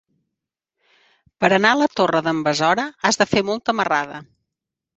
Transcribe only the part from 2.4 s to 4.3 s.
Besora has de fer molta marrada.